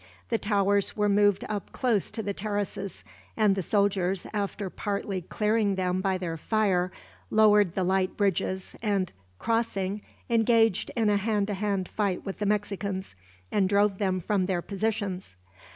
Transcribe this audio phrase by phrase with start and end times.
[0.29, 3.03] The towers were moved up close to the terraces,
[3.37, 6.91] and the soldiers, after partly clearing them by their fire,
[7.29, 12.47] lowered the light bridges and, crossing, engaged in a hand to hand fight with the
[12.47, 13.13] Mexicans,
[13.51, 15.35] and drove them from their positions.